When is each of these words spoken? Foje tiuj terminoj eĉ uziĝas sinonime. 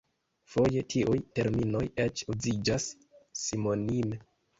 Foje 0.51 0.81
tiuj 0.93 1.19
terminoj 1.39 1.81
eĉ 2.05 2.23
uziĝas 2.35 2.87
sinonime. 3.43 4.19